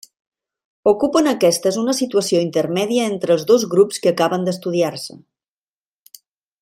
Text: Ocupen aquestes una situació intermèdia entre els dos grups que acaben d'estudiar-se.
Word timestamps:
Ocupen 0.91 1.27
aquestes 1.31 1.77
una 1.81 1.93
situació 1.97 2.41
intermèdia 2.45 3.03
entre 3.11 3.35
els 3.39 3.45
dos 3.53 3.67
grups 3.75 4.01
que 4.07 4.15
acaben 4.15 4.49
d'estudiar-se. 4.49 5.19